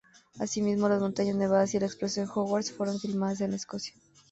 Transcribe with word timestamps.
Asimismo, 0.39 0.89
las 0.89 0.99
montañas 0.99 1.35
nevadas 1.35 1.75
y 1.75 1.77
el 1.77 1.83
Expreso 1.83 2.21
de 2.21 2.27
Hogwarts 2.27 2.71
fueron 2.71 2.99
filmados 2.99 3.39
en 3.41 3.53
Escocia. 3.53 3.93